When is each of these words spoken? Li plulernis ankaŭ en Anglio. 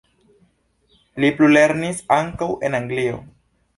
Li 1.23 1.29
plulernis 1.41 2.03
ankaŭ 2.17 2.49
en 2.69 2.79
Anglio. 2.83 3.21